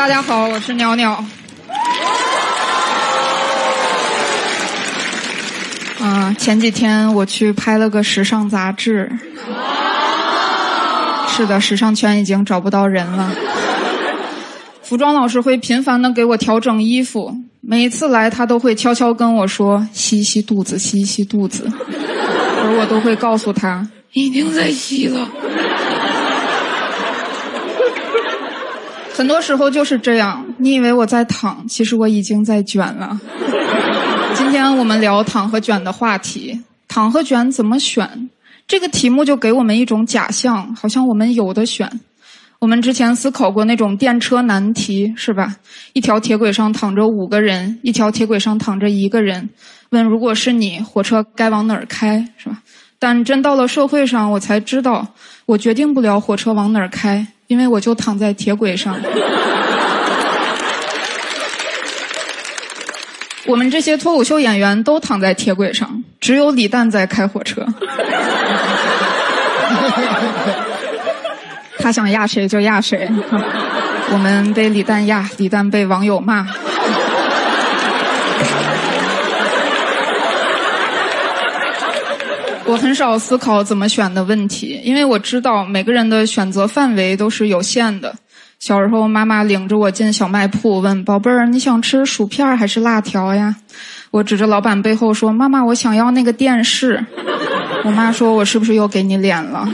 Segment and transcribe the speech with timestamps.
[0.00, 1.22] 大家好，我是鸟鸟。
[6.00, 9.12] 啊，前几天我去拍了个时尚杂志。
[11.28, 13.30] 是的，时尚圈已经找不到人了。
[14.82, 21.70] 服装老师会频繁的给我调整衣服，每一次来他都会悄悄跟我说：“吸一吸肚子，吸一吸肚子。”
[22.64, 25.28] 而我都会告诉他：“已经在吸了。”
[29.20, 33.20] 很多时候就是这样，你以为我在躺，其实我已经在卷了。
[34.34, 38.30] 今天我们聊躺和卷的话题，躺和卷怎么选？
[38.66, 42.00] 这个题目就给我们一种假象，好像我们有的选。
[42.60, 45.54] 我们之前思考过那种电车难题，是吧？
[45.92, 49.50] 一条铁轨上躺着五个人，一条铁轨上躺着一个人。
[49.90, 52.62] 问如果是你，火车该往哪儿开，是吧？
[52.98, 55.08] 但真到了社会上，我才知道，
[55.44, 58.96] 我决定不了火车往哪儿开，因为我就躺在铁轨上。
[63.44, 67.66] 我们这些脱口秀演员都躺在铁轨上，只有李诞在开火车。
[71.80, 73.10] 他想压谁就压谁，
[74.12, 76.46] 我们被李诞压，李诞被网友骂。
[82.70, 88.14] 我很少思考怎么选的问题，因为我知道每个人的选择范围都是有限的。
[88.60, 93.56] 小时候，妈妈领着我进小卖铺，问宝贝儿：“你想吃薯片还是辣条呀？”
[94.12, 97.04] 我指着老板背后说：“妈妈，我想要那个电视。”
[97.84, 99.66] 我妈说：“我是不是又给你脸了？”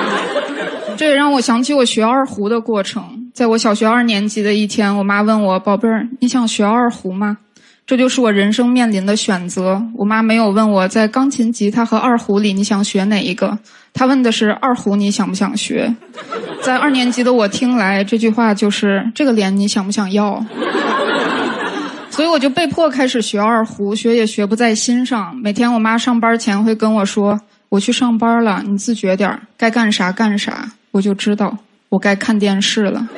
[0.96, 3.02] 这也让我想起我学二胡的过程。
[3.34, 7.36] 在我小学二年级的一天，我妈问我：“宝贝儿，你想学二胡吗？”
[7.86, 9.82] 这就是我人生面临的选择。
[9.94, 13.58] 我妈没有问我在钢琴、吉他和二胡里你想学哪一个，
[13.92, 15.94] 她问的是二胡你想不想学。
[16.62, 20.44] 在二年级的我听来，这句话就是这个脸你想不想要？
[22.10, 25.34] 所以我就被迫开始学二胡，学也学不在心上。
[25.36, 27.40] 每天我妈上班前会跟我说
[27.70, 31.56] ：“我去上班了，你自觉点儿，该干啥干啥。”我就知道
[31.88, 33.08] 我该看电视了，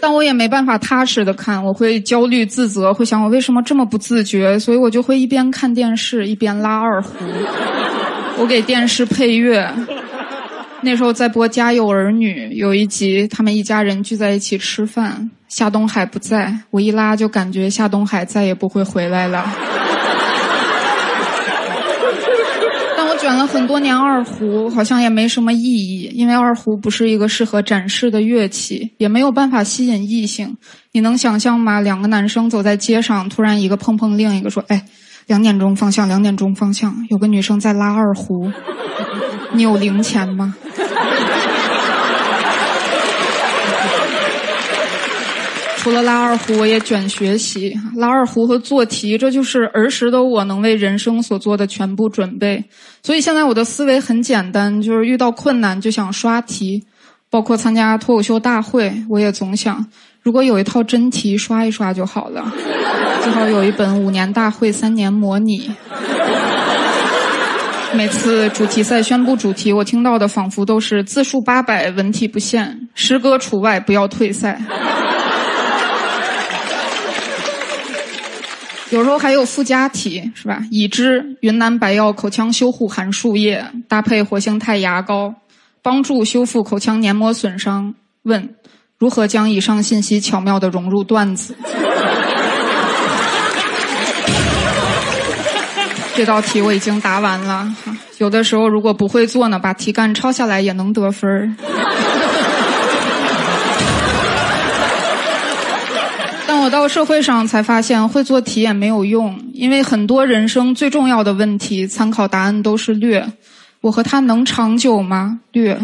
[0.00, 7.14] 但我也没办法踏实的看，我会焦虑自责，会想我为什么这么不自觉，所以我就会一边看电视一边拉二胡。
[8.38, 9.68] 我给电视配乐，
[10.82, 19.44] 那时候在播《家有儿女》，有一集他们一家人聚在一起吃饭，夏东海不在，我一拉就感觉夏东海再也不会回来了。
[23.28, 30.56] 选了很多年二胡，好像也没什么意义，因为二胡不是一个适合展示的乐器，也没有办法吸引异性。
[30.92, 31.78] 你能想象吗？
[31.78, 34.82] 两个男生走在街上，突然一个碰碰另一个说：“哎，
[35.26, 38.50] 两点钟方向，两点钟方向，有个女生在拉二胡，
[39.52, 40.54] 你有零钱吗？”
[45.78, 47.72] 除了拉二胡，我也卷学习。
[47.96, 52.62] 拉二胡和做题，这就是儿时的我能为人生所做的全部准备。
[53.02, 56.84] 所以现在我的思维很简单，就是遇到困难就想刷题。
[57.30, 59.86] 包括参加脱口秀大会，我也总想，
[60.22, 62.52] 如果有一套真题刷一刷就好了。
[63.22, 65.70] 最好有一本五年大会三年模拟。
[67.94, 74.60] 每次主题赛宣布主题，我听到的仿佛都是字数八百，文体不限，诗歌除外，不要退赛。
[78.90, 80.62] 有时候还有附加题，是吧？
[80.70, 85.34] 已知云南白药口腔修护含漱液搭配活性炭牙膏，
[85.82, 87.94] 帮助修复口腔黏膜损伤。
[88.22, 88.48] 问：
[88.98, 91.54] 如何将以上信息巧妙的融入段子？
[96.16, 97.70] 这道题我已经答完了。
[98.18, 101.48] 有的时候如果不会做呢，把题干抄下来也能得分儿。
[106.68, 113.26] 我到社会上才发现，会做题也没有用，因为很多人生最重要的问题，参考答案都是略。
[113.80, 115.40] 我和他能长久吗？
[115.52, 115.78] 略。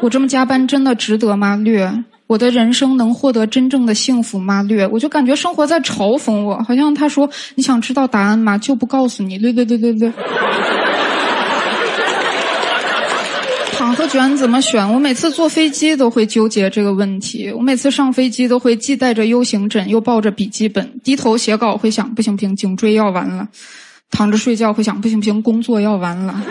[0.00, 1.56] 我这么加班真的值得吗？
[1.56, 1.92] 略。
[2.26, 4.62] 我的人生能获得真正的幸福吗？
[4.62, 4.86] 略。
[4.86, 8.56] 我就感觉生活在嘲讽我，好像他说你想知道答案吗？
[8.56, 9.36] 就不告诉你。
[9.36, 10.12] 略略略略略。
[13.92, 14.90] 躺和卷怎么选？
[14.90, 17.52] 我每次坐飞机都会纠结这个问题。
[17.52, 23.44] 我每次上飞机都会既带着 U 型枕，又抱着笔记本，低头写稿会想：不行不行，颈椎要完了；
[24.10, 26.42] 躺着睡觉会想：不行不行，工作要完了。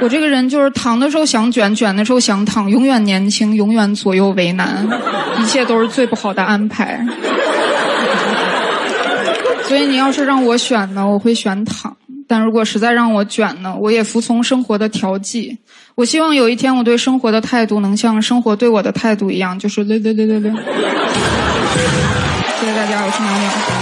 [0.00, 4.88] 我这个人就是躺的时候想卷，卷的时候想躺，永远年轻，永远左右为难，
[5.42, 7.06] 一切都是最不好的安排。
[9.64, 11.94] 所以你要是让我选呢，我会选躺。
[12.28, 15.58] 但如果实在让我卷呢，我也服从生活的调剂。
[15.94, 20.50] 我希望有一天我对生活的态度能像生活对我的态度一样，就是累累累累累。
[22.60, 23.81] 谢谢大家，我是苗苗。